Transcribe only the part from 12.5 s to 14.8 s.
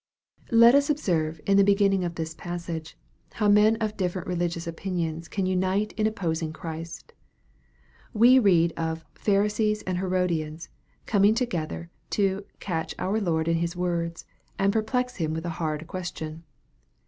catch our Lord in His words," and